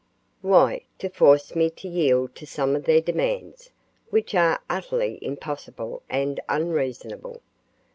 "Why, 0.41 0.81
to 0.97 1.09
force 1.11 1.55
me 1.55 1.69
to 1.69 1.87
yield 1.87 2.33
to 2.37 2.47
some 2.47 2.75
of 2.75 2.85
their 2.85 3.01
demands, 3.01 3.69
which 4.09 4.33
are 4.33 4.59
utterly 4.67 5.19
impossible 5.21 6.01
and 6.09 6.39
unreasonable. 6.49 7.39